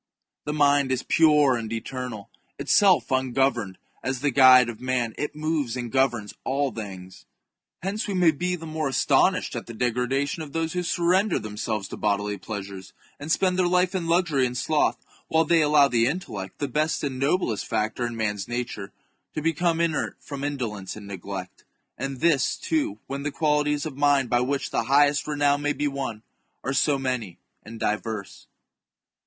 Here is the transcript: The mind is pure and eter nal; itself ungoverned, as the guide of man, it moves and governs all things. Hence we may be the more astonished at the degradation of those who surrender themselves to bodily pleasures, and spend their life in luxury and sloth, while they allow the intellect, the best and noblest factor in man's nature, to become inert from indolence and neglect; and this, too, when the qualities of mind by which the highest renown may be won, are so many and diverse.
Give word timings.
The 0.45 0.53
mind 0.53 0.91
is 0.91 1.03
pure 1.03 1.55
and 1.55 1.69
eter 1.71 2.09
nal; 2.09 2.31
itself 2.57 3.11
ungoverned, 3.11 3.77
as 4.01 4.21
the 4.21 4.31
guide 4.31 4.67
of 4.67 4.81
man, 4.81 5.13
it 5.15 5.35
moves 5.35 5.77
and 5.77 5.91
governs 5.91 6.33
all 6.43 6.71
things. 6.71 7.27
Hence 7.83 8.07
we 8.07 8.15
may 8.15 8.31
be 8.31 8.55
the 8.55 8.65
more 8.65 8.89
astonished 8.89 9.55
at 9.55 9.67
the 9.67 9.75
degradation 9.75 10.41
of 10.41 10.53
those 10.53 10.73
who 10.73 10.81
surrender 10.81 11.37
themselves 11.37 11.87
to 11.89 11.97
bodily 11.97 12.39
pleasures, 12.39 12.93
and 13.19 13.31
spend 13.31 13.59
their 13.59 13.67
life 13.67 13.93
in 13.93 14.07
luxury 14.07 14.47
and 14.47 14.57
sloth, 14.57 15.05
while 15.27 15.45
they 15.45 15.61
allow 15.61 15.87
the 15.87 16.07
intellect, 16.07 16.57
the 16.57 16.67
best 16.67 17.03
and 17.03 17.19
noblest 17.19 17.67
factor 17.67 18.03
in 18.03 18.15
man's 18.15 18.47
nature, 18.47 18.91
to 19.35 19.39
become 19.43 19.79
inert 19.79 20.17
from 20.19 20.43
indolence 20.43 20.95
and 20.95 21.05
neglect; 21.05 21.63
and 21.95 22.21
this, 22.21 22.55
too, 22.55 22.97
when 23.05 23.21
the 23.21 23.29
qualities 23.31 23.85
of 23.85 23.95
mind 23.95 24.31
by 24.31 24.39
which 24.41 24.71
the 24.71 24.85
highest 24.85 25.27
renown 25.27 25.61
may 25.61 25.73
be 25.73 25.87
won, 25.87 26.23
are 26.63 26.73
so 26.73 26.97
many 26.97 27.37
and 27.61 27.79
diverse. 27.79 28.47